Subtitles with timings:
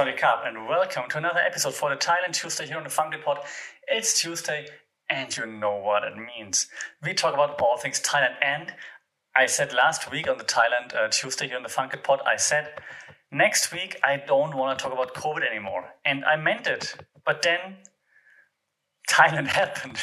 [0.00, 3.18] Saudi Cup, and welcome to another episode for the Thailand Tuesday here on the Funky
[3.18, 3.40] Pod.
[3.86, 4.66] It's Tuesday,
[5.10, 6.68] and you know what it means.
[7.02, 8.72] We talk about all things Thailand, and
[9.36, 12.36] I said last week on the Thailand uh, Tuesday here on the Funky Pod, I
[12.36, 12.70] said
[13.30, 16.94] next week I don't want to talk about COVID anymore, and I meant it.
[17.26, 17.76] But then
[19.10, 19.98] Thailand happened.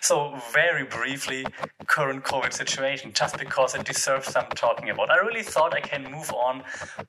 [0.00, 1.44] So, very briefly,
[1.86, 5.10] current COVID situation, just because it deserves some talking about.
[5.10, 6.62] I really thought I can move on,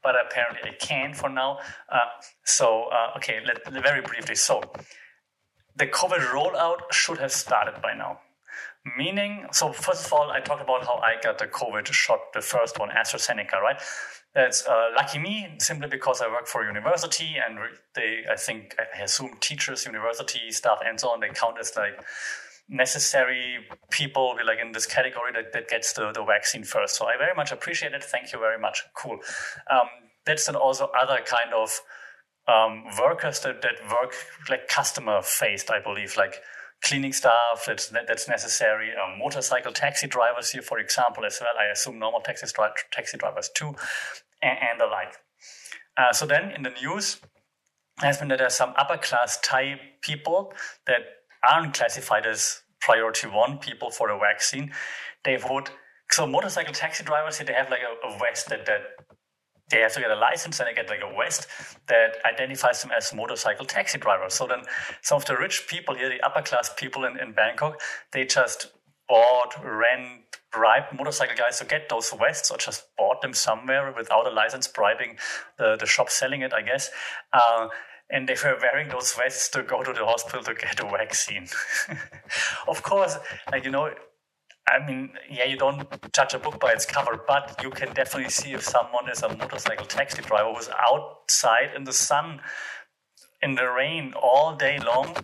[0.04, 1.60] but apparently I can't for now.
[1.90, 2.00] Uh,
[2.44, 4.36] so, uh, okay, let, very briefly.
[4.36, 4.62] So,
[5.76, 8.20] the COVID rollout should have started by now.
[8.98, 12.42] Meaning, so first of all, I talked about how I got the COVID shot, the
[12.42, 13.80] first one, AstraZeneca, right?
[14.36, 17.58] That's uh, lucky me, simply because I work for a university and
[17.96, 22.00] they, I think, I assume teachers, university staff, and so on, they count as like
[22.70, 23.58] necessary
[23.90, 26.96] people like in this category that, that gets the, the vaccine first.
[26.96, 28.04] So I very much appreciate it.
[28.04, 28.84] Thank you very much.
[28.96, 29.18] Cool.
[29.72, 29.88] Um,
[30.26, 31.82] that's then also other kind of
[32.48, 34.14] um, workers that, that work
[34.50, 36.42] like customer faced, I believe, like
[36.84, 38.92] cleaning staff that's that's necessary.
[38.92, 41.50] Um, motorcycle taxi drivers here, for example, as well.
[41.60, 42.48] I assume normal taxi
[42.92, 43.76] taxi drivers too,
[44.42, 45.16] and, and the like.
[45.98, 47.20] Uh, so then in the news
[48.00, 50.54] has been that there are some upper class Thai people
[50.88, 51.02] that
[51.50, 54.72] aren't classified as priority one people for the vaccine.
[55.24, 55.70] They would
[56.12, 58.82] so motorcycle taxi drivers here they have like a, a vest that, that
[59.70, 61.48] they have to get a license and they get like a vest
[61.88, 64.34] that identifies them as motorcycle taxi drivers.
[64.34, 64.62] So then
[65.02, 67.80] some of the rich people here, the upper class people in, in Bangkok,
[68.12, 68.72] they just
[69.08, 70.22] bought, rent,
[70.52, 74.68] bribe motorcycle guys to get those vests or just bought them somewhere without a license,
[74.68, 75.18] bribing
[75.58, 76.90] the, the shop selling it, I guess.
[77.34, 77.68] Uh,
[78.10, 81.48] and they were wearing those vests to go to the hospital to get a vaccine.
[82.68, 83.18] of course,
[83.52, 83.92] like, you know,
[84.68, 88.30] I mean, yeah, you don't judge a book by its cover, but you can definitely
[88.30, 92.42] see if someone is a motorcycle taxi driver who's outside in the sun
[93.42, 95.16] in the rain all day long,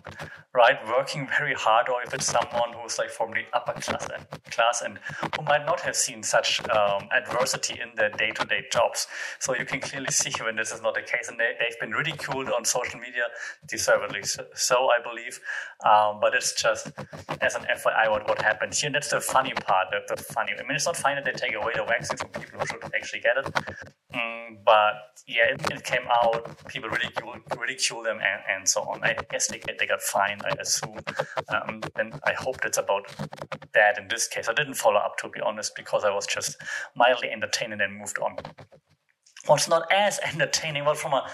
[0.54, 4.26] right, working very hard, or if it's someone who's like from the upper class and
[4.50, 4.98] class and
[5.36, 9.06] who might not have seen such um, adversity in their day-to-day jobs.
[9.38, 11.92] So you can clearly see when this is not the case, and they, have been
[11.92, 13.24] ridiculed on social media,
[13.68, 14.22] deservedly
[14.54, 15.38] so, I believe.
[15.84, 16.90] Um, but it's just
[17.40, 18.86] as an FYI what what happened here.
[18.86, 19.88] And that's the funny part.
[19.90, 20.52] The, the funny.
[20.58, 22.84] I mean, it's not funny that they take away the vaccine from people who should
[22.94, 23.46] actually get it,
[24.14, 24.94] mm, but
[25.26, 26.66] yeah, it, it, came out.
[26.68, 29.02] People ridicule ridicule them and, and so on.
[29.02, 30.42] I guess they they got fined.
[30.44, 30.98] I assume,
[31.48, 33.06] um, and I hope it's about
[33.72, 34.48] that in this case.
[34.48, 36.56] I didn't follow up to be honest because I was just
[36.94, 38.36] mildly entertained and then moved on.
[39.46, 41.28] What's not as entertaining, well, from a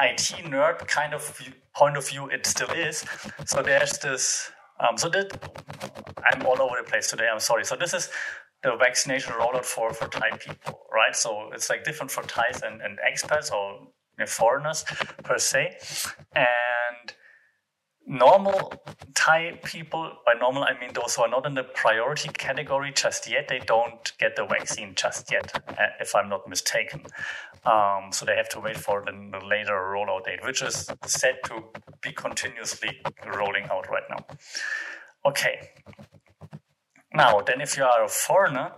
[0.00, 1.40] IT nerd kind of
[1.74, 3.04] point of view, it still is.
[3.46, 4.50] So there's this.
[4.80, 5.30] Um, so that
[6.24, 7.28] I'm all over the place today.
[7.32, 7.64] I'm sorry.
[7.64, 8.10] So this is
[8.64, 11.14] the vaccination rollout for for Thai people, right?
[11.14, 13.66] So it's like different for Thais and, and expats or
[14.26, 14.84] foreigners
[15.22, 15.76] per se,
[16.34, 17.06] and
[18.06, 18.72] normal
[19.14, 23.30] Thai people, by normal I mean those who are not in the priority category just
[23.30, 27.02] yet, they don't get the vaccine just yet, uh, if I'm not mistaken.
[27.66, 31.42] Um, so they have to wait for the, the later rollout date, which is set
[31.44, 31.64] to
[32.02, 34.24] be continuously rolling out right now.
[35.26, 35.70] Okay.
[37.14, 38.72] Now, then if you are a foreigner,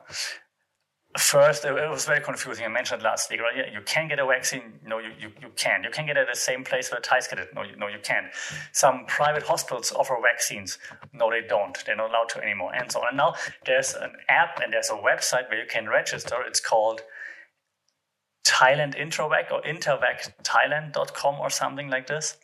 [1.19, 2.65] First, it was very confusing.
[2.67, 3.57] I mentioned last week, right?
[3.57, 4.81] Yeah, you can get a vaccine.
[4.85, 5.83] No, you, you, you can.
[5.83, 7.55] You can get it at the same place where Thais get it.
[7.55, 8.27] No, you, no, you can't.
[8.73, 10.79] Some private hospitals offer vaccines.
[11.15, 11.83] No, they don't.
[11.87, 13.09] They're not allowed to anymore, and so on.
[13.09, 16.37] And now there's an app and there's a website where you can register.
[16.47, 17.01] It's called
[18.47, 22.37] Thailand Intervac or intervacthailand.com or something like this.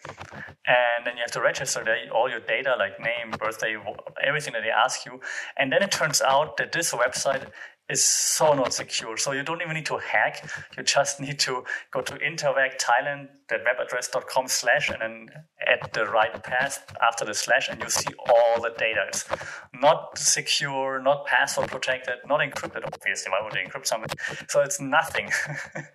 [0.66, 3.76] And then you have to register there, all your data like name, birthday,
[4.22, 5.20] everything that they ask you.
[5.56, 7.46] And then it turns out that this website
[7.92, 9.16] is so not secure.
[9.16, 10.44] So you don't even need to hack.
[10.76, 15.28] You just need to go to Intervac Thailand, that web address.com slash, and then
[15.66, 19.04] add the right path after the slash, and you see all the data.
[19.08, 19.24] It's
[19.74, 23.30] not secure, not password protected, not encrypted, obviously.
[23.30, 24.10] Why would they encrypt something?
[24.48, 25.28] So it's nothing.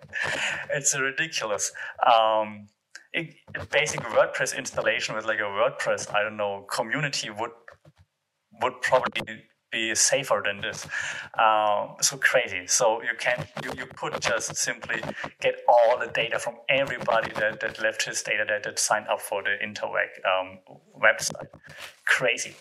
[0.69, 1.71] it's ridiculous.
[2.05, 2.67] Um,
[3.71, 7.51] basic WordPress installation with like a WordPress, I don't know, community would
[8.61, 10.85] would probably be safer than this.
[11.37, 12.67] Um, so crazy.
[12.67, 15.01] So you can you, you could just simply
[15.41, 19.21] get all the data from everybody that, that left his data that, that signed up
[19.21, 20.59] for the Intervac um,
[20.99, 21.47] website.
[22.05, 22.55] Crazy.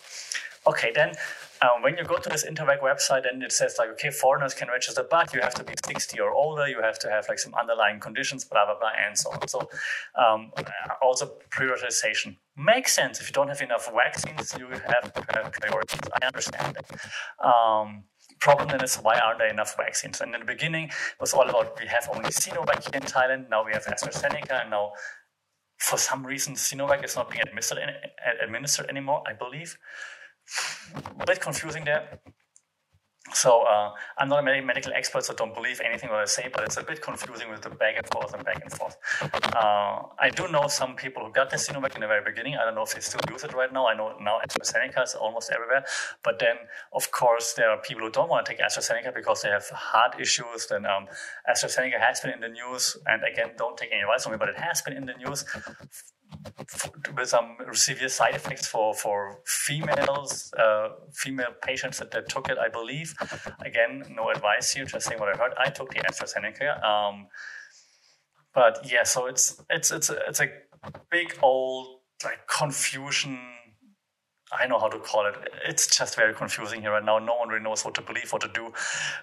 [0.65, 1.13] Okay, then
[1.61, 4.67] um, when you go to this Intervac website and it says like, okay, foreigners can
[4.67, 7.53] register, but you have to be 60 or older, you have to have like some
[7.55, 9.47] underlying conditions, blah, blah, blah, and so on.
[9.47, 9.69] So
[10.17, 10.51] um,
[11.01, 13.19] also prioritization makes sense.
[13.19, 15.99] If you don't have enough vaccines, you have to have priorities.
[16.21, 17.45] I understand that.
[17.47, 18.03] Um,
[18.39, 20.21] problem then is why aren't there enough vaccines?
[20.21, 23.49] And in the beginning, it was all about we have only Sinovac here in Thailand.
[23.49, 24.91] Now we have AstraZeneca, and now
[25.77, 27.79] for some reason Sinovac is not being administered
[28.43, 29.23] administered anymore.
[29.27, 29.77] I believe.
[31.19, 32.19] A bit confusing there.
[33.33, 36.63] So uh, I'm not a medical expert, so don't believe anything what I say, but
[36.63, 38.95] it's a bit confusing with the back and forth and back and forth.
[39.53, 42.55] Uh, I do know some people who got the Sinovac in the very beginning.
[42.55, 43.87] I don't know if they still use it right now.
[43.87, 45.83] I know now AstraZeneca is almost everywhere.
[46.23, 46.55] But then,
[46.93, 50.19] of course, there are people who don't want to take AstraZeneca because they have heart
[50.19, 50.67] issues.
[50.67, 51.07] Then um,
[51.49, 52.97] AstraZeneca has been in the news.
[53.05, 55.43] And again, don't take any advice from me, but it has been in the news
[57.15, 62.57] with some severe side effects for for females, uh, female patients that, that, took it,
[62.57, 63.13] I believe.
[63.65, 65.53] Again, no advice here, just saying what I heard.
[65.57, 67.27] I took the AstraZeneca, um,
[68.53, 70.49] but yeah, so it's it's it's a, it's a
[71.09, 73.39] big old like confusion
[74.51, 75.35] I know how to call it.
[75.65, 77.19] It's just very confusing here right now.
[77.19, 78.71] No one really knows what to believe, what to do,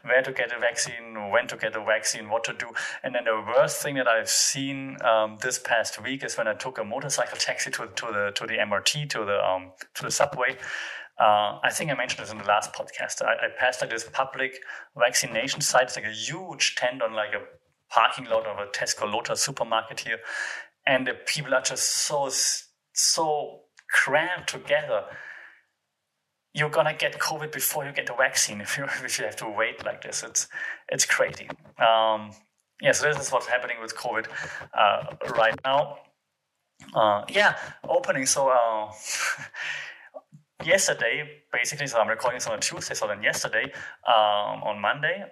[0.03, 2.67] where to get a vaccine, when to get a vaccine, what to do.
[3.03, 6.53] And then the worst thing that I've seen um, this past week is when I
[6.55, 10.11] took a motorcycle taxi to, to the to the MRT to the um, to the
[10.11, 10.59] subway.
[11.19, 13.23] Uh, I think I mentioned this in the last podcast.
[13.23, 14.59] I, I passed like this public
[14.97, 15.85] vaccination site.
[15.85, 17.41] It's like a huge tent on like a
[17.89, 20.19] parking lot of a Tesco Lotus supermarket here,
[20.87, 22.29] and the people are just so
[22.93, 23.64] so
[23.95, 25.05] crammed together,
[26.53, 29.49] you're gonna get COVID before you get the vaccine if you if you have to
[29.49, 30.23] wait like this.
[30.23, 30.49] It's
[30.89, 31.49] it's crazy.
[31.79, 32.33] Um,
[32.83, 34.27] yeah, so this is what's happening with COVID
[34.83, 35.01] uh,
[35.39, 35.99] right now.
[36.93, 37.57] Uh, yeah,
[37.89, 38.27] opening.
[38.27, 38.93] So uh,
[40.65, 42.95] yesterday, basically, so I'm recording this on a Tuesday.
[42.95, 43.65] So then yesterday,
[44.07, 45.25] um, on Monday,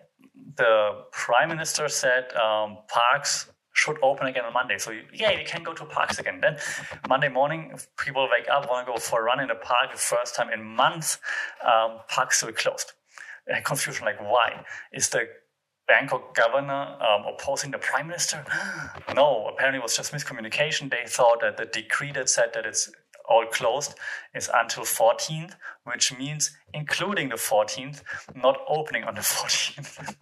[0.56, 4.78] the prime minister said um, parks should open again on Monday.
[4.78, 6.40] So yeah, you can go to parks again.
[6.40, 6.56] Then
[7.08, 9.92] Monday morning, people wake up, want to go for a run in the park.
[9.92, 11.18] The first time in months,
[11.66, 12.92] um, parks will be closed.
[13.46, 15.28] And confusion like why is the
[15.88, 18.44] Bangkok governor um, opposing the prime minister?
[19.14, 20.90] no, apparently it was just miscommunication.
[20.90, 22.90] They thought that the decree that said that it's
[23.28, 23.94] all closed
[24.34, 25.54] is until 14th,
[25.84, 28.02] which means including the 14th,
[28.34, 30.16] not opening on the 14th.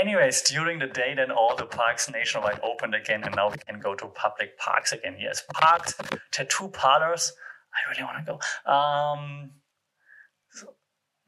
[0.00, 3.80] Anyways, during the day, then all the parks nationwide opened again, and now we can
[3.80, 5.16] go to public parks again.
[5.18, 5.94] Yes, parks,
[6.30, 7.32] tattoo parlors.
[7.72, 8.70] I really want to go.
[8.70, 9.50] Um,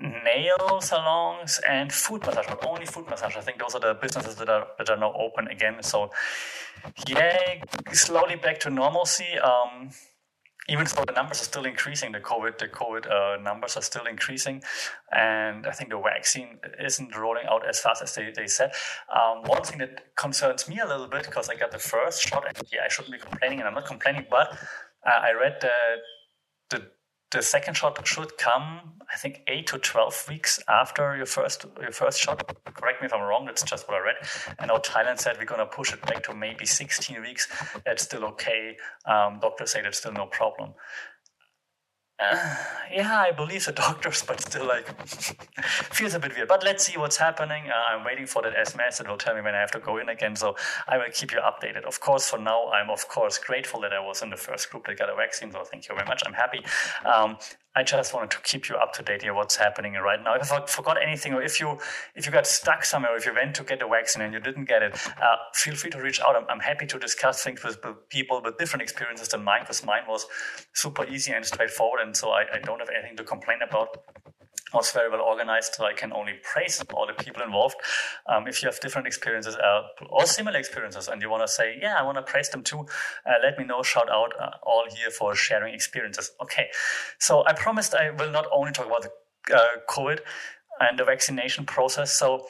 [0.02, 3.36] nail salons and food massage, but only food massage.
[3.36, 5.82] I think those are the businesses that are that are now open again.
[5.82, 6.10] So,
[7.06, 7.62] yeah,
[7.92, 9.38] slowly back to normalcy.
[9.38, 9.90] Um,
[10.68, 14.06] even though the numbers are still increasing, the COVID the COVID uh, numbers are still
[14.06, 14.62] increasing,
[15.10, 18.72] and I think the vaccine isn't rolling out as fast as they, they said.
[19.14, 22.44] Um, one thing that concerns me a little bit because I got the first shot,
[22.46, 24.52] and yeah, I shouldn't be complaining, and I'm not complaining, but
[25.06, 25.98] uh, I read that
[26.70, 26.86] the
[27.32, 31.90] the second shot should come, I think, eight to twelve weeks after your first your
[31.90, 32.38] first shot.
[32.74, 33.46] Correct me if I'm wrong.
[33.46, 34.16] That's just what I read.
[34.58, 37.48] And now Thailand said we're gonna push it back to maybe 16 weeks.
[37.84, 38.76] That's still okay.
[39.06, 40.74] Um, doctors say that's still no problem.
[42.22, 42.56] Uh,
[42.92, 44.86] yeah, I believe the doctors, but still, like,
[45.92, 46.48] feels a bit weird.
[46.48, 47.64] But let's see what's happening.
[47.68, 49.98] Uh, I'm waiting for that SMS that will tell me when I have to go
[49.98, 50.36] in again.
[50.36, 50.56] So
[50.88, 51.84] I will keep you updated.
[51.84, 54.86] Of course, for now, I'm of course grateful that I was in the first group
[54.86, 55.52] that got a vaccine.
[55.52, 56.22] So thank you very much.
[56.26, 56.64] I'm happy.
[57.04, 57.36] Um,
[57.74, 60.34] I just wanted to keep you up to date here what's happening right now.
[60.34, 61.78] If I forgot anything, or if you
[62.14, 64.40] if you got stuck somewhere, or if you went to get the vaccine and you
[64.40, 66.36] didn't get it, uh, feel free to reach out.
[66.36, 69.84] I'm, I'm, happy to discuss things with, with, people with different experiences than mine, because
[69.86, 70.26] mine was
[70.74, 73.88] super easy and straightforward, and so I, I don't have anything to complain about
[74.72, 75.74] was very well organized.
[75.74, 77.76] So I can only praise all the people involved.
[78.26, 81.78] Um, if you have different experiences uh, or similar experiences and you want to say,
[81.80, 82.80] yeah, I want to praise them too,
[83.26, 83.82] uh, let me know.
[83.82, 86.30] Shout out uh, all here for sharing experiences.
[86.40, 86.68] Okay.
[87.18, 90.20] So I promised I will not only talk about the uh, COVID
[90.80, 92.12] and the vaccination process.
[92.12, 92.46] So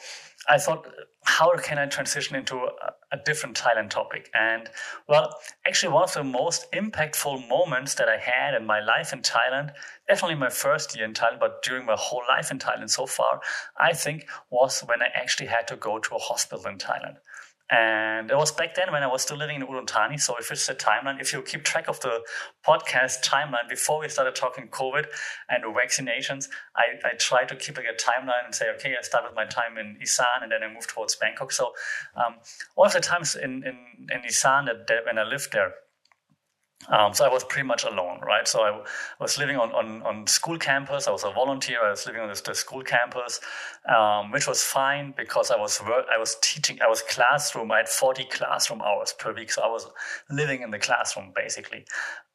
[0.47, 0.87] I thought,
[1.25, 4.29] how can I transition into a, a, different Thailand topic?
[4.33, 4.69] And
[5.07, 5.33] well,
[5.65, 9.71] actually, one of the most impactful moments that I had in my life in Thailand,
[10.07, 13.41] definitely my first year in Thailand, but during my whole life in Thailand so far,
[13.79, 17.17] I think was when I actually had to go to a hospital in Thailand.
[17.73, 20.19] And it was back then when I was still living in Udon Thani.
[20.19, 22.21] So if it's a timeline, if you keep track of the
[22.63, 25.07] podcast timeline before we started talking COVID
[25.49, 29.31] and vaccinations, I, I try to keep like a timeline and say, okay, I started
[29.35, 31.51] my time in Isan and then I moved towards Bangkok.
[31.51, 31.73] So
[32.15, 32.35] um,
[32.75, 35.73] all of the times in, in, in Isan that, that when I lived there,
[36.89, 38.19] um, so I was pretty much alone.
[38.21, 38.47] right?
[38.47, 38.81] So I
[39.19, 41.07] was living on, on, on school campus.
[41.07, 41.83] I was a volunteer.
[41.83, 43.39] I was living on this, the school campus,
[43.87, 46.79] um, which was fine because I was work, I was teaching.
[46.81, 47.71] I was classroom.
[47.71, 49.51] I had 40 classroom hours per week.
[49.51, 49.87] So I was
[50.29, 51.85] living in the classroom basically,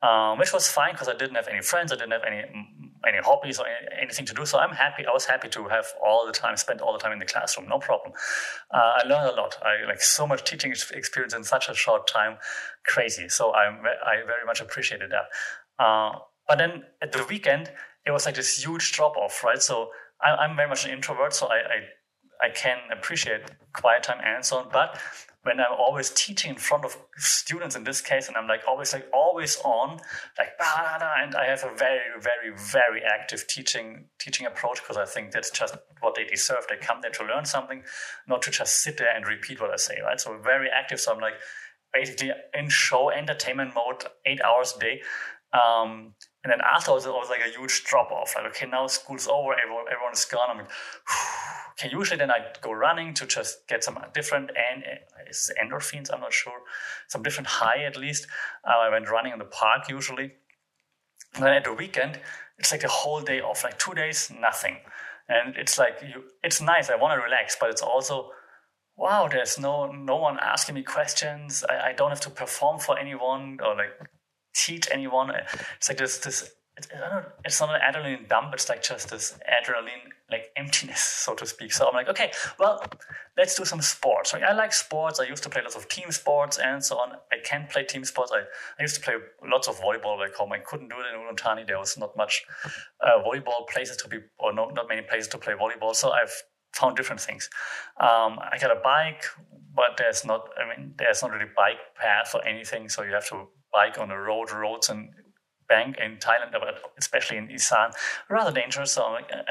[0.03, 1.93] um, which was fine because I didn't have any friends.
[1.93, 2.45] I didn't have any
[3.07, 3.67] any hobbies or
[4.01, 4.45] anything to do.
[4.45, 5.07] So I'm happy.
[5.07, 7.69] I was happy to have all the time spent all the time in the classroom.
[7.69, 8.13] No problem.
[8.73, 9.57] Uh, I learned a lot.
[9.63, 12.39] I like so much teaching experience in such a short time.
[12.85, 13.29] Crazy.
[13.29, 15.85] So I'm I very much appreciated that.
[15.85, 17.71] Uh, but then at the weekend,
[18.07, 19.63] it was like this huge drop off, right?
[19.63, 19.91] So
[20.21, 23.43] I, am very much an introvert, so I, I I can appreciate
[23.75, 24.69] quiet time and so on.
[24.73, 24.99] But
[25.43, 28.93] when I'm always teaching in front of students in this case, and I'm like always
[28.93, 29.99] like always on,
[30.37, 35.31] like and I have a very very very active teaching teaching approach because I think
[35.31, 36.67] that's just what they deserve.
[36.69, 37.83] They come there to learn something,
[38.27, 40.21] not to just sit there and repeat what I say, right?
[40.21, 41.01] So very active.
[41.01, 41.35] So I'm like
[41.93, 45.03] basically in show entertainment mode, eight hours a day.
[45.53, 46.15] Um,
[46.45, 48.35] and then afterwards, it was like a huge drop off.
[48.37, 50.51] Like, okay, now school's over, everyone, everyone is gone.
[50.51, 50.71] I'm like,
[51.73, 54.85] okay, usually then I go running to just get some different and
[55.63, 56.61] endorphins, I'm not sure,
[57.09, 58.29] some different high at least.
[58.65, 60.33] Uh, I went running in the park usually.
[61.35, 62.21] And then at the weekend,
[62.59, 64.79] it's like a whole day off, like two days, nothing.
[65.29, 66.89] And it's like, you, it's nice.
[66.89, 68.31] I want to relax, but it's also,
[68.97, 71.65] wow, there's no no one asking me questions.
[71.69, 73.91] I, I don't have to perform for anyone or like
[74.67, 75.31] teach anyone.
[75.77, 76.53] It's like this this
[77.45, 78.55] it's not an adrenaline dump.
[78.55, 81.73] It's like just this adrenaline like emptiness, so to speak.
[81.73, 82.83] So I'm like, okay, well,
[83.37, 84.33] let's do some sports.
[84.33, 85.21] Like, I like sports.
[85.21, 87.13] I used to play lots of team sports and so on.
[87.33, 88.31] I can play team sports.
[88.33, 88.41] I,
[88.79, 90.53] I used to play lots of volleyball back home.
[90.53, 91.65] I couldn't do it in Udon Thani.
[91.67, 92.45] There was not much
[93.01, 95.95] uh, volleyball places to be, or no, not many places to play volleyball.
[95.95, 96.35] So I've
[96.75, 97.49] found different things.
[97.99, 99.25] Um, I got a bike,
[99.75, 100.51] but there's not.
[100.63, 102.89] I mean, there's not really bike path or anything.
[102.91, 103.49] So you have to
[103.79, 105.01] bike on the road roads and
[105.69, 106.63] bank in Thailand, but
[106.99, 107.91] especially in Isan,
[108.29, 109.03] rather dangerous so,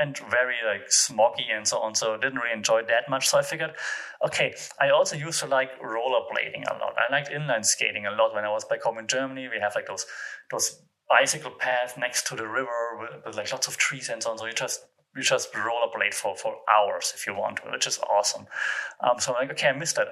[0.02, 1.96] and very like smoggy and so on.
[1.96, 3.30] So didn't really enjoy that much.
[3.30, 3.74] So I figured,
[4.26, 6.94] okay, I also used to like rollerblading a lot.
[6.98, 9.48] I liked inline skating a lot when I was back home in Germany.
[9.48, 10.06] We have like those
[10.52, 10.68] those
[11.10, 14.38] bicycle paths next to the river with, with like lots of trees and so on.
[14.38, 14.80] So you just
[15.16, 18.46] you just rollerblade for, for hours if you want which is awesome.
[19.04, 20.10] Um, so I'm like, okay, I missed that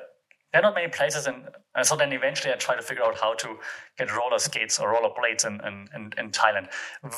[0.56, 1.44] there are not many places and
[1.86, 3.58] so then eventually i tried to figure out how to
[3.98, 6.68] get roller skates or roller blades in, in, in, in, thailand.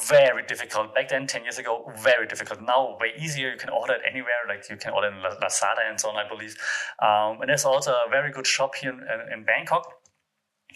[0.10, 0.96] Very difficult.
[0.96, 2.62] Back then 10 years ago very difficult.
[2.62, 3.52] Now way easier.
[3.52, 4.42] You can order it anywhere.
[4.48, 6.56] Like you can order in lazada and so on i believe.
[7.00, 9.86] Um, and there's also a very good shop here in, in bangkok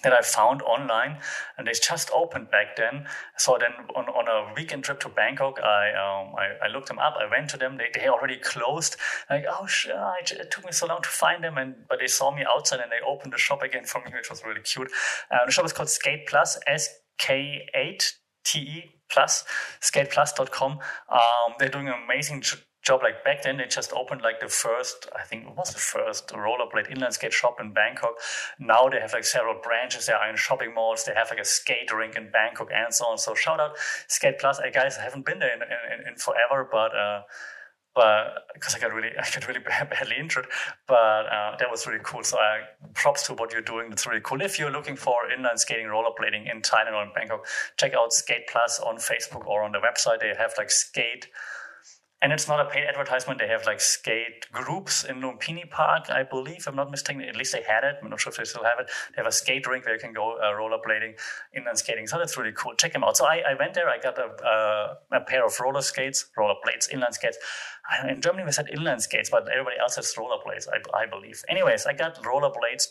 [0.04, 1.18] that I found online,
[1.58, 3.06] and they just opened back then.
[3.38, 7.00] So then, on, on a weekend trip to Bangkok, I, um, I, I looked them
[7.00, 7.16] up.
[7.20, 7.78] I went to them.
[7.78, 8.98] They they already closed.
[9.30, 9.96] Like oh, shit,
[10.32, 12.92] it took me so long to find them, and but they saw me outside and
[12.92, 14.90] they opened the shop again for me, which was really cute.
[15.32, 19.44] Uh, the shop is called Skate Plus, S K eight T E plus
[19.82, 20.80] skateplus.com.
[21.10, 22.42] Um, they're doing an amazing
[22.84, 25.80] job like back then they just opened like the first i think it was the
[25.80, 28.14] first rollerblade inline skate shop in bangkok
[28.60, 31.46] now they have like several branches they are in shopping malls they have like a
[31.46, 33.72] skate rink in bangkok and so on so shout out
[34.08, 37.22] skate plus hey guys i haven't been there in, in, in forever but uh
[37.94, 40.48] but because I got really, I got really badly injured,
[40.88, 42.24] but uh, that was really cool.
[42.24, 43.90] So, uh, props to what you're doing.
[43.90, 44.42] That's really cool.
[44.42, 47.46] If you're looking for inline skating, rollerblading in Thailand or in Bangkok,
[47.78, 50.22] check out Skate Plus on Facebook or on the website.
[50.22, 51.28] They have like skate
[52.22, 53.40] and it's not a paid advertisement.
[53.40, 56.68] They have like skate groups in Lumpini Park, I believe.
[56.68, 57.24] I'm not mistaken.
[57.24, 57.96] At least they had it.
[58.02, 58.92] I'm not sure if they still have it.
[59.10, 61.18] They have a skate rink where you can go uh, rollerblading,
[61.58, 62.06] inline skating.
[62.06, 62.76] So that's really cool.
[62.76, 63.18] Check them out.
[63.18, 63.90] So I, I went there.
[63.90, 67.40] I got a, uh, a pair of roller skates, rollerblades, inline skates.
[68.08, 71.44] In Germany, we said inline skates, but everybody else has rollerblades, I, I believe.
[71.50, 72.88] Anyways, I got rollerblades.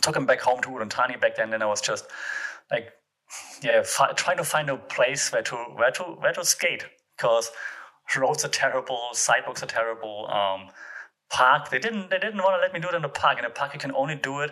[0.00, 1.50] Took them back home to Udon Thani back then.
[1.50, 2.06] Then I was just
[2.70, 2.92] like,
[3.62, 6.86] yeah, fi- trying to find a place where to where to where to skate
[7.16, 7.50] because
[8.16, 10.28] roads are terrible, sidewalks are terrible.
[10.30, 10.70] Um,
[11.32, 13.38] park they didn't they didn't want to let me do it in the park.
[13.38, 14.50] In the park, you can only do it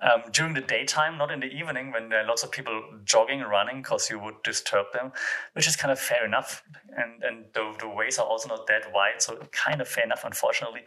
[0.00, 2.72] um, during the daytime, not in the evening when there are lots of people
[3.04, 5.10] jogging, and running, because you would disturb them,
[5.54, 6.62] which is kind of fair enough.
[6.96, 10.24] And and the, the ways are also not that wide, so kind of fair enough,
[10.24, 10.82] unfortunately.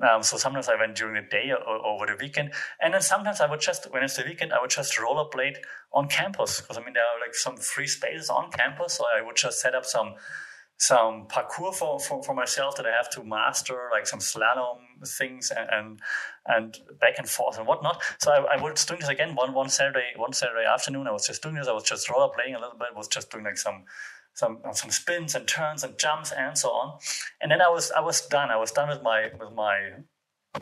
[0.00, 3.02] Um, so sometimes I went during the day or, or, over the weekend, and then
[3.02, 5.56] sometimes I would just when it's the weekend I would just rollerblade
[5.92, 9.22] on campus because I mean there are like some free spaces on campus, so I
[9.22, 10.14] would just set up some
[10.76, 15.50] some parkour for, for, for, myself that I have to master, like some slalom things
[15.50, 16.00] and and,
[16.46, 18.02] and back and forth and whatnot.
[18.18, 21.06] So I, I, was doing this again one one Saturday one Saturday afternoon.
[21.06, 21.68] I was just doing this.
[21.68, 22.88] I was just rollerblading a little bit.
[22.96, 23.84] Was just doing like some
[24.34, 26.98] some some spins and turns and jumps and so on.
[27.40, 28.50] And then I was I was done.
[28.50, 29.90] I was done with my with my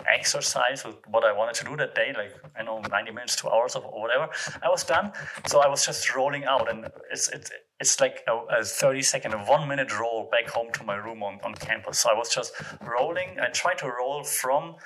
[0.08, 3.48] exercise with what I wanted to do that day, like I know 90 minutes, two
[3.48, 4.28] hours or whatever.
[4.62, 5.12] I was done.
[5.46, 9.34] So I was just rolling out and it's it's it's like a, a 30 second,
[9.34, 11.98] a one minute roll back home to my room on, on campus.
[11.98, 13.40] So I was just rolling.
[13.40, 14.76] I tried to roll from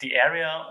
[0.00, 0.66] the area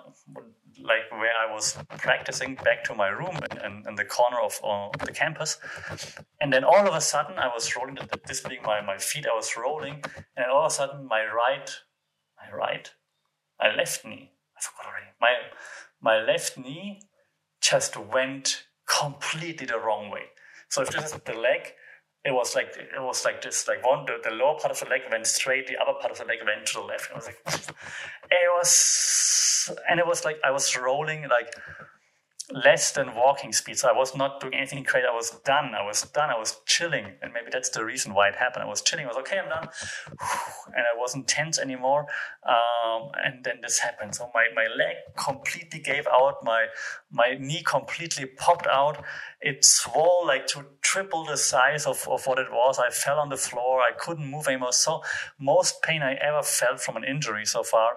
[0.79, 4.59] like where I was practicing back to my room in, in, in the corner of
[4.63, 5.57] uh, the campus.
[6.41, 7.97] And then all of a sudden I was rolling,
[8.27, 10.03] this being my, my feet, I was rolling,
[10.35, 11.69] and all of a sudden my right,
[12.37, 12.91] my right,
[13.63, 15.33] my left knee, I forgot already, my,
[16.01, 17.01] my left knee
[17.61, 20.25] just went completely the wrong way.
[20.69, 21.73] So if this is the leg,
[22.25, 24.87] it was like it was like this like one the, the lower part of the
[24.89, 27.09] leg went straight the upper part of the leg went to the left.
[27.09, 27.37] It was like
[28.31, 31.53] it was and it was like i was rolling like
[32.53, 33.77] less than walking speed.
[33.79, 35.07] So I was not doing anything crazy.
[35.09, 35.73] I was done.
[35.73, 36.29] I was done.
[36.29, 37.13] I was chilling.
[37.21, 38.63] And maybe that's the reason why it happened.
[38.63, 39.05] I was chilling.
[39.05, 39.69] I was okay, I'm done.
[40.75, 42.05] And I wasn't tense anymore.
[42.47, 44.15] Um, and then this happened.
[44.15, 46.43] So my, my leg completely gave out.
[46.43, 46.67] My,
[47.11, 49.03] my knee completely popped out.
[49.41, 52.79] It swelled like to triple the size of, of what it was.
[52.79, 53.81] I fell on the floor.
[53.81, 54.73] I couldn't move anymore.
[54.73, 55.01] So
[55.39, 57.93] most pain I ever felt from an injury so far.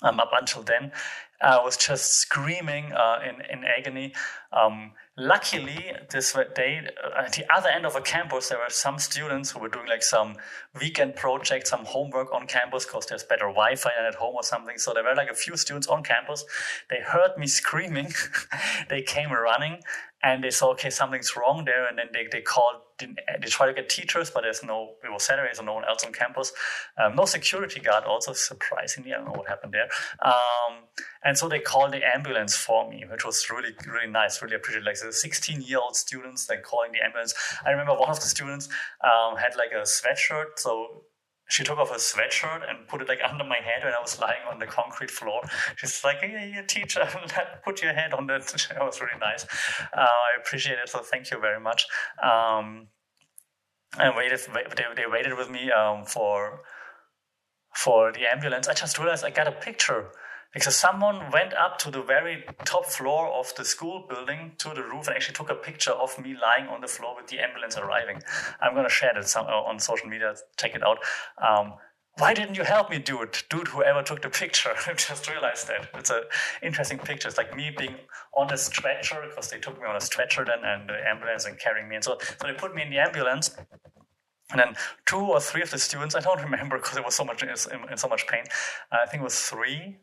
[0.00, 0.92] Um, up until then.
[1.40, 4.12] I was just screaming uh, in, in agony.
[4.52, 8.98] Um, luckily, this day, uh, at the other end of a campus, there were some
[8.98, 10.36] students who were doing like some
[10.80, 14.42] weekend project, some homework on campus because there's better Wi Fi than at home or
[14.42, 14.78] something.
[14.78, 16.44] So there were like a few students on campus.
[16.90, 18.12] They heard me screaming.
[18.88, 19.82] they came running
[20.22, 21.86] and they saw, okay, something's wrong there.
[21.86, 25.22] And then they, they called, they try to get teachers, but there's no, it was
[25.22, 26.52] Saturday, so no one else on campus.
[26.96, 29.12] Um, no security guard, also surprisingly.
[29.12, 29.88] I don't know what happened there.
[30.24, 30.84] Um,
[31.24, 34.86] and so they called the ambulance for me, which was really, really nice, really appreciated.
[34.86, 37.34] Like the 16 year old students, then calling the ambulance.
[37.64, 38.68] I remember one of the students
[39.04, 40.58] um, had like a sweatshirt.
[40.58, 41.04] So
[41.48, 44.20] she took off her sweatshirt and put it like under my head when I was
[44.20, 45.42] lying on the concrete floor.
[45.76, 47.08] She's like, "Hey, yeah, teacher,
[47.64, 49.44] put your head on that." It was really nice.
[49.96, 50.88] Uh, I appreciate it.
[50.88, 51.86] So thank you very much.
[52.22, 52.88] Um,
[53.98, 54.40] and waited.
[54.76, 56.60] They, they waited with me um, for
[57.74, 58.68] for the ambulance.
[58.68, 60.10] I just realized I got a picture
[60.58, 64.82] because someone went up to the very top floor of the school building to the
[64.82, 67.76] roof and actually took a picture of me lying on the floor with the ambulance
[67.76, 68.20] arriving.
[68.60, 70.34] I'm going to share that some, uh, on social media.
[70.56, 70.98] Check it out.
[71.40, 71.74] Um,
[72.16, 73.38] why didn't you help me, dude?
[73.48, 74.70] Dude, whoever took the picture.
[74.88, 75.90] I just realized that.
[75.94, 76.22] It's an
[76.60, 77.28] interesting picture.
[77.28, 77.94] It's like me being
[78.36, 81.56] on a stretcher because they took me on a stretcher then and the ambulance and
[81.60, 81.94] carrying me.
[81.94, 83.56] And so, so they put me in the ambulance.
[84.50, 84.74] And then
[85.06, 87.50] two or three of the students, I don't remember because it was so much in,
[87.50, 88.42] in so much pain.
[88.90, 89.98] I think it was three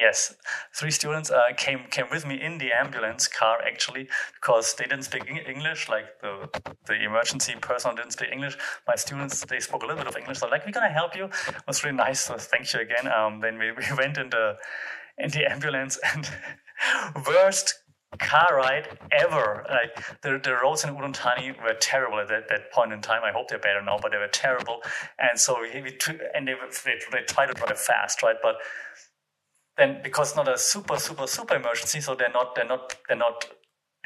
[0.00, 0.34] Yes,
[0.74, 4.08] three students uh, came came with me in the ambulance car actually
[4.40, 5.86] because they didn't speak English.
[5.86, 6.48] Like the
[6.86, 8.56] the emergency person didn't speak English.
[8.88, 10.38] My students they spoke a little bit of English.
[10.38, 11.26] So like we're gonna help you.
[11.26, 12.20] It was really nice.
[12.20, 13.06] So thank you again.
[13.06, 14.56] Um, then we, we went in the
[15.18, 16.26] in the ambulance and
[17.26, 17.82] worst
[18.18, 19.66] car ride ever.
[19.68, 23.24] Like the, the roads in Udon Thani were terrible at that, that point in time.
[23.24, 24.80] I hope they're better now, but they were terrible.
[25.18, 25.98] And so we, we
[26.34, 28.36] and they, they, they tried to drive fast, right?
[28.42, 28.56] But
[29.76, 33.46] then because not a super super super emergency, so they're not they're not they're not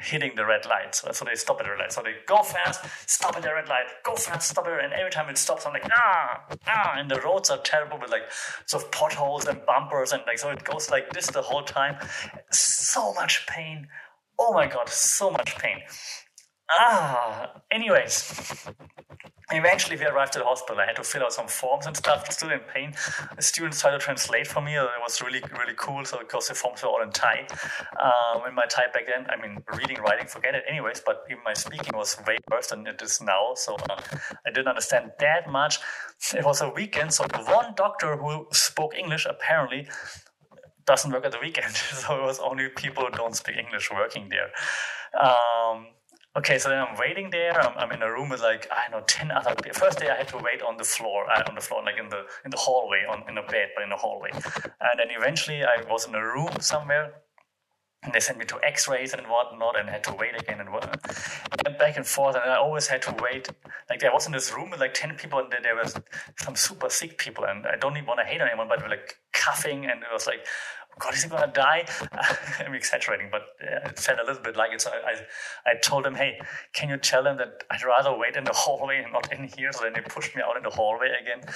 [0.00, 0.94] hitting the red light.
[0.94, 1.92] So, so they stop at the red light.
[1.92, 5.10] So they go fast, stop at the red light, go fast, stop it, and every
[5.10, 8.30] time it stops, I'm like ah ah, and the roads are terrible with like
[8.66, 11.96] sort of potholes and bumpers and like so it goes like this the whole time.
[12.50, 13.88] So much pain.
[14.38, 15.78] Oh my god, so much pain.
[16.68, 18.66] Ah, anyways,
[19.52, 20.80] eventually we arrived at the hospital.
[20.80, 22.92] I had to fill out some forms and stuff, still in pain.
[23.36, 24.74] The students tried to translate for me.
[24.74, 26.04] It was really, really cool.
[26.04, 27.46] So, because the forms were all in Thai.
[28.02, 30.64] Um, in my Thai back then, I mean, reading, writing, forget it.
[30.68, 33.52] Anyways, but even my speaking was way worse than it is now.
[33.54, 34.00] So, uh,
[34.44, 35.78] I didn't understand that much.
[36.34, 37.12] It was a weekend.
[37.14, 39.86] So, one doctor who spoke English apparently
[40.84, 41.74] doesn't work at the weekend.
[41.76, 44.50] So, it was only people who don't speak English working there.
[45.20, 45.86] Um,
[46.36, 47.58] Okay, so then I'm waiting there.
[47.58, 49.80] I'm, I'm, in a room with like I don't know ten other people.
[49.80, 52.10] First day I had to wait on the floor, uh, on the floor, like in
[52.10, 54.28] the in the hallway, on in a bed, but in the hallway.
[54.32, 57.22] And then eventually I was in a room somewhere,
[58.02, 60.68] and they sent me to X-rays and whatnot, and had to wait again and,
[61.64, 62.36] and back and forth.
[62.36, 63.48] And I always had to wait.
[63.88, 65.98] Like I was in this room with like ten people, and there was
[66.38, 68.84] some super sick people, and I don't even want to hate on anyone, but they
[68.84, 70.44] were like coughing, and it was like
[70.98, 71.84] God, is he gonna die?
[72.58, 74.80] I'm exaggerating, but it felt a little bit like it.
[74.80, 75.16] So I,
[75.70, 76.40] I, told him, hey,
[76.72, 79.72] can you tell him that I'd rather wait in the hallway and not in here?
[79.72, 81.46] So then they pushed me out in the hallway again.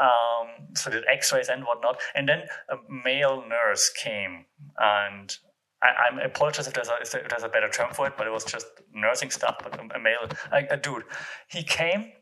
[0.00, 4.46] Um, so did X-rays and whatnot, and then a male nurse came,
[4.78, 5.36] and
[5.82, 8.30] I, I apologize if there's, a, if there's a better term for it, but it
[8.30, 9.56] was just nursing stuff.
[9.62, 11.04] But a, a male, a, a dude,
[11.48, 12.12] he came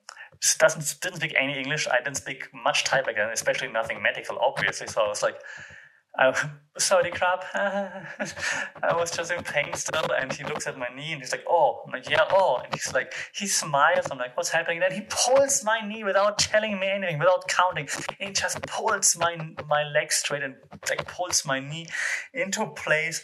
[0.58, 1.86] doesn't didn't speak any English.
[1.88, 4.86] I didn't speak much Thai back then, especially nothing medical, obviously.
[4.86, 5.36] So I was like,
[6.18, 6.48] I,
[6.78, 7.44] sorry, crap.
[7.54, 10.06] I was just in pain still.
[10.18, 12.60] And he looks at my knee and he's like, oh, I'm like, yeah, oh.
[12.64, 14.06] And he's like, he smiles.
[14.10, 14.82] I'm like, what's happening?
[14.82, 17.88] And then he pulls my knee without telling me anything, without counting.
[18.20, 19.36] And he just pulls my,
[19.68, 20.54] my leg straight and
[20.88, 21.86] like pulls my knee
[22.34, 23.22] into place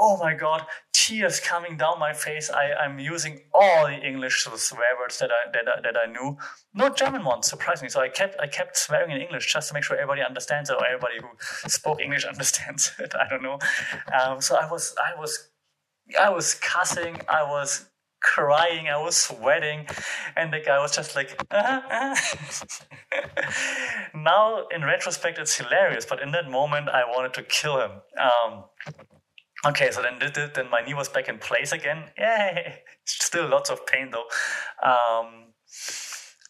[0.00, 0.66] oh my god,
[1.02, 2.50] tears coming down my face.
[2.50, 6.36] I, I'm using all the English swear words that I that I, that I knew,
[6.74, 7.90] no German ones, surprisingly.
[7.90, 10.76] So I kept I kept swearing in English just to make sure everybody understands it,
[10.78, 11.30] or everybody who
[11.68, 13.12] spoke English understands it.
[13.22, 13.58] I don't know.
[14.18, 15.32] Um, so I was I was
[16.26, 17.20] I was cussing.
[17.28, 17.86] I was
[18.22, 19.86] crying, I was sweating,
[20.36, 22.14] and the guy was just like, uh-huh,
[24.14, 27.90] now in retrospect, it's hilarious, but in that moment, I wanted to kill him.
[28.26, 28.64] Um,
[29.64, 30.18] Okay, so then
[30.54, 32.10] then my knee was back in place again.
[32.18, 32.82] Yay!
[33.04, 34.26] Still lots of pain though.
[34.82, 35.52] Um,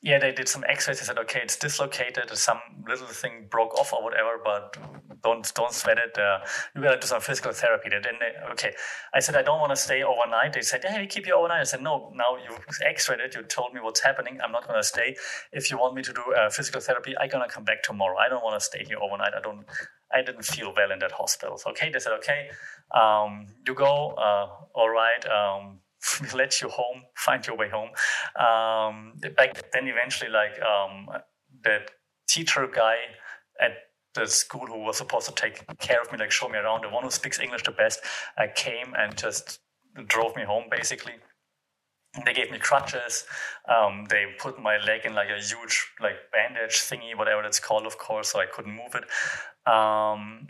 [0.02, 0.98] yeah, they did some X-rays.
[0.98, 2.28] They said, okay, it's dislocated.
[2.36, 4.76] Some little thing broke off or whatever, but
[5.22, 6.18] don't don't sweat it.
[6.18, 6.40] Uh,
[6.74, 7.88] you gotta do some physical therapy.
[7.88, 8.20] They didn't.
[8.50, 8.74] okay,
[9.14, 10.54] I said I don't want to stay overnight.
[10.54, 11.60] They said, hey, keep you overnight.
[11.60, 12.12] I said, no.
[12.16, 13.36] Now you X-rayed it.
[13.36, 14.40] You told me what's happening.
[14.42, 15.14] I'm not gonna stay.
[15.52, 18.16] If you want me to do uh, physical therapy, I'm gonna come back tomorrow.
[18.18, 19.34] I don't want to stay here overnight.
[19.36, 19.64] I don't.
[20.12, 21.56] I didn't feel well in that hospital.
[21.56, 22.48] So, okay, they said, okay,
[22.94, 25.78] um, you go, uh, all right, um,
[26.34, 27.90] let you home, find your way home.
[28.36, 31.08] Um, then, eventually, like um,
[31.62, 31.80] the
[32.28, 32.96] teacher guy
[33.60, 33.72] at
[34.14, 36.88] the school who was supposed to take care of me, like show me around, the
[36.88, 38.00] one who speaks English the best,
[38.38, 39.60] uh, came and just
[40.06, 41.14] drove me home, basically
[42.24, 43.24] they gave me crutches.
[43.68, 47.86] Um, they put my leg in like a huge like bandage thingy, whatever that's called,
[47.86, 49.04] of course, so I couldn't move it.
[49.70, 50.48] Um,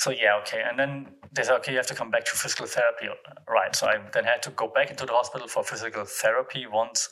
[0.00, 0.62] so yeah, okay.
[0.66, 3.08] And then they said, okay, you have to come back to physical therapy,
[3.46, 3.76] right?
[3.76, 7.10] So I then had to go back into the hospital for physical therapy once.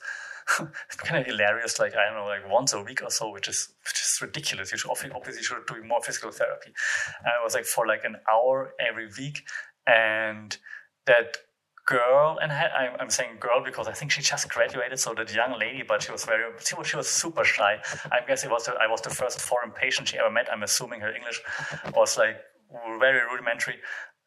[0.97, 3.75] kind of hilarious, like I don't know, like once a week or so, which is
[3.85, 4.73] which is ridiculous.
[4.73, 6.73] You should obviously should do more physical therapy.
[7.19, 9.43] And it was like for like an hour every week,
[9.87, 10.57] and
[11.05, 11.37] that
[11.85, 15.59] girl, and I, I'm saying girl because I think she just graduated, so that young
[15.59, 17.83] lady, but she was very, she was, she was super shy.
[18.11, 20.49] I guess it was the, I was the first foreign patient she ever met.
[20.51, 21.43] I'm assuming her English
[21.95, 22.37] was like
[22.99, 23.77] very rudimentary.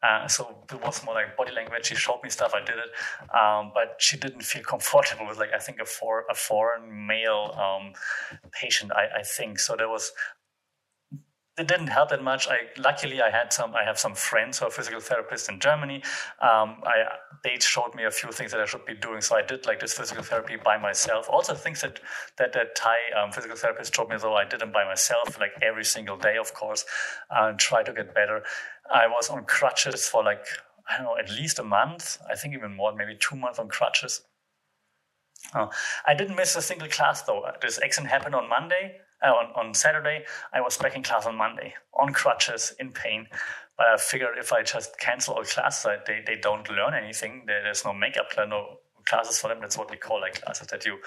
[0.02, 1.86] Uh, so it was more like body language.
[1.86, 2.52] She showed me stuff.
[2.54, 6.24] I did it, um, but she didn't feel comfortable with like I think a for
[6.28, 7.92] a foreign male um,
[8.50, 8.90] patient.
[8.92, 9.76] I, I think so.
[9.76, 10.10] There was
[11.58, 12.48] it didn't help that much.
[12.48, 13.74] I luckily I had some.
[13.74, 15.96] I have some friends who are physical therapists in Germany.
[16.40, 17.04] Um, I
[17.44, 19.20] they showed me a few things that I should be doing.
[19.20, 21.28] So I did like this physical therapy by myself.
[21.28, 22.00] Also things that
[22.38, 25.52] that that Thai um, physical therapist told me though I did them by myself, like
[25.60, 26.86] every single day, of course,
[27.30, 28.42] and try to get better.
[28.90, 30.46] I was on crutches for like
[30.88, 32.18] I don't know at least a month.
[32.30, 34.22] I think even more, maybe two months on crutches.
[35.54, 35.66] Uh,
[36.06, 37.44] I didn't miss a single class though.
[37.60, 41.36] This accident happened on Monday uh, on, on Saturday, I was back in class on
[41.36, 43.28] Monday on crutches in pain.
[43.76, 47.44] But I figured if I just cancel all classes, they, they don't learn anything.
[47.46, 49.58] There's no makeup no classes for them.
[49.60, 50.98] That's what we call like classes that you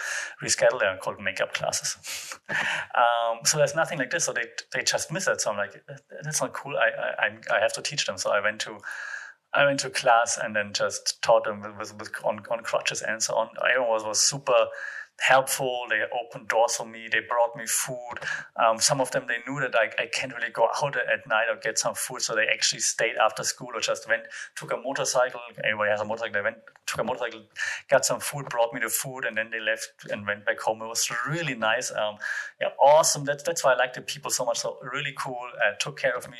[0.43, 0.79] reschedule.
[0.79, 2.39] They're called makeup classes.
[2.49, 4.25] um, so there's nothing like this.
[4.25, 5.41] So they, they just miss it.
[5.41, 5.81] So I'm like,
[6.23, 6.75] that's not cool.
[6.77, 8.17] I, I, I have to teach them.
[8.17, 8.77] So I went to
[9.55, 13.01] I went to class and then just taught them with, with, with on, on crutches
[13.01, 13.49] and so on.
[13.69, 14.67] Everyone was, was super
[15.19, 15.85] helpful.
[15.89, 17.07] They opened doors for me.
[17.09, 18.17] They brought me food.
[18.61, 21.45] Um, some of them, they knew that I, I can't really go out at night
[21.49, 22.21] or get some food.
[22.21, 24.23] So they actually stayed after school or just went,
[24.57, 25.39] took a motorcycle.
[25.63, 26.33] Everybody has a motorcycle.
[26.33, 27.43] They went, took a motorcycle,
[27.89, 30.81] got some food, brought me the food, and then they left and went back home.
[30.81, 31.91] It was really nice.
[31.91, 32.17] Um,
[32.59, 33.23] yeah, awesome.
[33.23, 34.59] That's, that's why I like the people so much.
[34.59, 35.47] So really cool.
[35.55, 36.37] Uh, took care of me.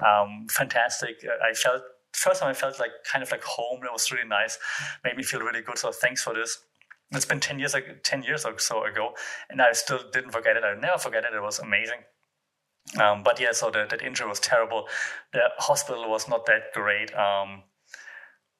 [0.00, 1.16] Um, fantastic.
[1.22, 1.82] Uh, I felt,
[2.14, 3.80] first time I felt like kind of like home.
[3.84, 4.58] It was really nice.
[5.04, 5.78] Made me feel really good.
[5.78, 6.58] So thanks for this
[7.12, 9.14] it's been 10 years, like 10 years or so ago,
[9.50, 10.64] and I still didn't forget it.
[10.64, 11.34] I never forget it.
[11.34, 12.00] It was amazing.
[13.00, 14.88] Um, but yeah, so the, that injury was terrible.
[15.32, 17.14] The hospital was not that great.
[17.14, 17.62] Um,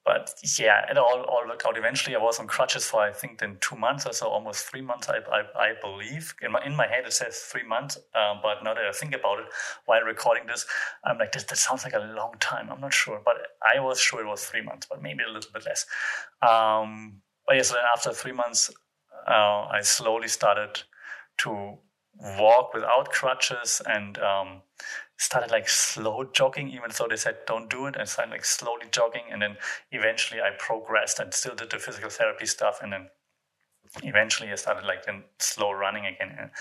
[0.05, 1.77] but yeah, it all, all worked out.
[1.77, 4.81] Eventually, I was on crutches for I think then two months or so, almost three
[4.81, 6.35] months, I, I, I believe.
[6.43, 7.97] In my, in my head, it says three months.
[8.13, 9.45] Um, but now that I think about it
[9.85, 10.67] while recording this,
[11.03, 12.69] I'm like, this, that sounds like a long time.
[12.71, 15.51] I'm not sure, but I was sure it was three months, but maybe a little
[15.51, 15.87] bit less.
[16.47, 18.69] Um, but yes, then after three months,
[19.27, 20.83] uh, I slowly started
[21.39, 21.79] to
[22.39, 24.61] walk without crutches and um,
[25.17, 27.95] started like slow jogging, even though they said don't do it.
[27.99, 29.57] I started like slowly jogging, and then
[29.91, 33.09] eventually I progressed and still did the physical therapy stuff, and then
[34.03, 36.51] eventually I started like then slow running again,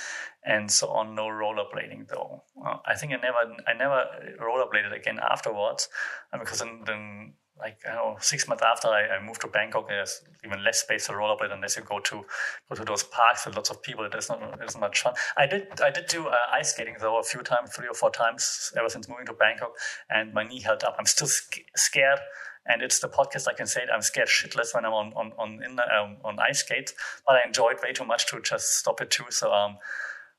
[0.45, 1.15] and, so on.
[1.15, 2.43] No rollerblading though.
[2.65, 4.05] Uh, I think I never I never
[4.41, 5.89] rollerbladed again afterwards,
[6.33, 9.89] uh, because then, then like I know, six months after I, I, moved to Bangkok,
[9.89, 12.25] there's even less space to rollerblade unless you go to
[12.69, 14.05] go to those parks with lots of people.
[14.05, 15.15] It is not it isn't much fun.
[15.37, 18.11] I did I did do uh, ice skating though a few times, three or four
[18.11, 19.73] times ever since moving to Bangkok,
[20.11, 20.97] and my knee held up.
[20.99, 22.19] I'm still sc- scared.
[22.67, 23.91] And it's the podcast I can say it.
[23.95, 26.95] I'm scared shitless when I'm on on on in, um, on ice skates,
[27.27, 29.27] but I enjoyed way too much to just stop it too.
[29.29, 29.77] So um,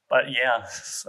[0.10, 0.66] but yeah,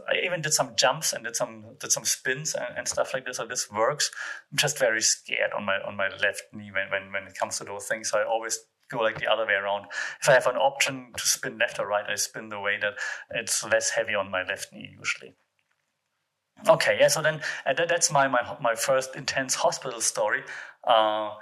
[0.08, 3.26] I even did some jumps and did some did some spins and, and, stuff like
[3.26, 3.36] this.
[3.36, 4.10] So this works.
[4.50, 7.58] I'm just very scared on my on my left knee when, when when it comes
[7.58, 8.10] to those things.
[8.10, 8.58] So I always
[8.90, 9.86] go like the other way around.
[10.22, 12.94] If I have an option to spin left or right, I spin the way that
[13.30, 15.34] it's less heavy on my left knee usually.
[16.66, 17.08] Okay, yeah.
[17.08, 20.42] So then uh, that, that's my, my my first intense hospital story.
[20.84, 21.34] Uh,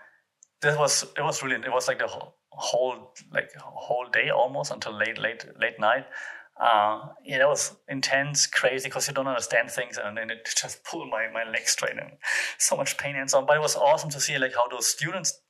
[0.61, 4.73] this was it was really it was like the whole, whole like whole day almost
[4.73, 6.07] until late late late night
[6.61, 10.85] uh, yeah, that was intense, crazy because you don't understand things, and then it just
[10.85, 12.12] pulled my, my leg straight and
[12.59, 13.47] so much pain and so on.
[13.47, 15.40] But it was awesome to see like how those students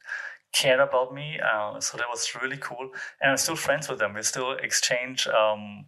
[0.52, 1.38] care about me.
[1.40, 2.90] Uh, so that was really cool,
[3.20, 4.14] and I'm still friends with them.
[4.14, 5.86] We still exchange um,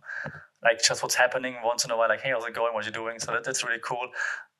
[0.63, 2.09] like just what's happening once in a while.
[2.09, 2.75] Like, hey, how's it going?
[2.75, 3.19] What are you doing?
[3.19, 4.09] So that, that's really cool.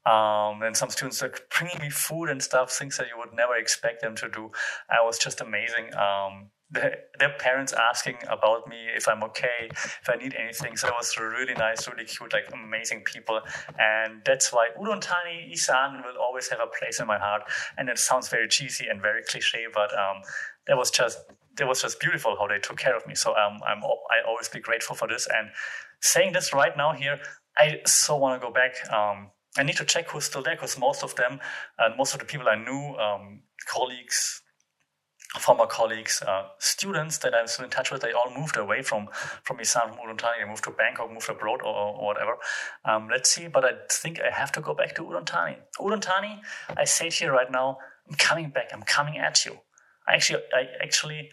[0.07, 3.57] Um, and some students are bringing me food and stuff, things that you would never
[3.57, 4.53] expect them to do.
[4.89, 5.93] I was just amazing.
[5.97, 10.77] Um, their parents asking about me if I'm okay, if I need anything.
[10.77, 13.41] So it was really nice, really cute, like amazing people.
[13.79, 17.43] And that's why Udon Thani Isan will always have a place in my heart.
[17.79, 20.23] And it sounds very cheesy and very cliche, but um,
[20.67, 21.19] that was just
[21.59, 23.15] it was just beautiful how they took care of me.
[23.15, 25.27] So um, I'm I always be grateful for this.
[25.33, 25.51] And
[26.01, 27.19] saying this right now here,
[27.57, 28.75] I so want to go back.
[28.93, 31.41] Um, I need to check who's still there because most of them
[31.79, 34.43] and most of the people I knew, um, colleagues,
[35.39, 39.09] former colleagues, uh, students that I'm still in touch with, they all moved away from
[39.43, 40.43] from Isan, from Thani.
[40.43, 42.37] They moved to Bangkok, moved abroad, or, or whatever.
[42.85, 43.49] Um, let's see.
[43.49, 45.03] But I think I have to go back to.
[45.03, 45.27] Udon
[46.01, 46.41] Thani,
[46.77, 47.79] I say it here right now.
[48.09, 48.71] I'm coming back.
[48.73, 49.59] I'm coming at you.
[50.09, 51.31] I actually, I actually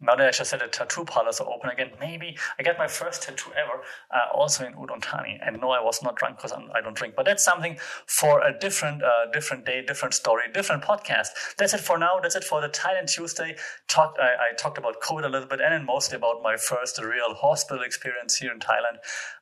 [0.00, 2.86] now that I just said the tattoo parlors are open again, maybe I get my
[2.86, 3.82] first tattoo ever
[4.14, 5.38] uh, also in Udon Thani.
[5.44, 7.14] And no, I was not drunk because I don't drink.
[7.16, 11.28] But that's something for a different, uh, different day, different story, different podcast.
[11.56, 12.20] That's it for now.
[12.20, 13.56] That's it for the Thailand Tuesday.
[13.88, 17.02] Talk, I, I talked about COVID a little bit and then mostly about my first
[17.02, 18.98] real hospital experience here in Thailand.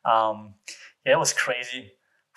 [0.09, 0.55] Um,
[1.05, 1.95] yeah, it was crazy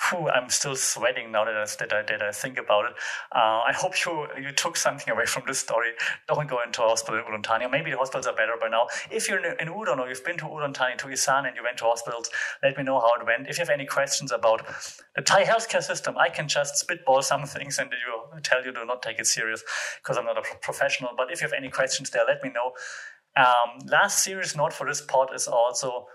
[0.10, 2.94] whew, I'm still sweating now that I, that I, that I think about it.
[3.34, 5.92] Uh, I hope you you took something away from this story.
[6.28, 7.66] Don't go into a hospital in Udon Thani.
[7.66, 8.88] Or maybe the hospitals are better by now.
[9.12, 11.78] If you're in, Udon or you've been to Udon Thani, to Isan, and you went
[11.78, 12.30] to hospitals,
[12.64, 13.48] let me know how it went.
[13.48, 14.66] If you have any questions about
[15.16, 18.86] the Thai healthcare system, I can just spitball some things and you tell you do
[18.86, 19.64] not take it serious
[20.02, 21.12] because I'm not a professional.
[21.16, 22.74] But if you have any questions there, let me know.
[23.36, 26.08] Um, last serious note for this pod is also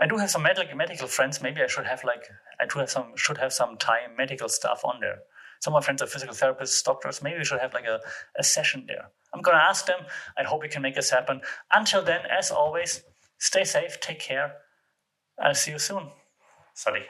[0.00, 1.42] I do have some medical medical friends.
[1.42, 2.24] Maybe I should have like
[2.60, 5.18] I do have some should have some Thai medical stuff on there.
[5.60, 7.22] Some of my friends are physical therapists, doctors.
[7.22, 8.00] Maybe we should have like a,
[8.38, 9.10] a session there.
[9.34, 10.00] I'm gonna ask them.
[10.36, 11.40] I hope we can make this happen.
[11.72, 13.02] Until then, as always,
[13.38, 14.52] stay safe, take care.
[15.40, 16.10] I'll see you soon.
[16.76, 17.08] Sawadee